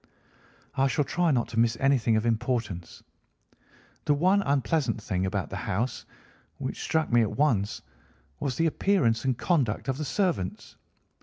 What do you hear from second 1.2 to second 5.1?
not to miss anything of importance. The one unpleasant